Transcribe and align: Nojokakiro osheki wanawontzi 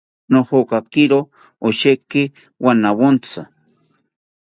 Nojokakiro 0.31 1.19
osheki 1.67 2.23
wanawontzi 2.63 3.41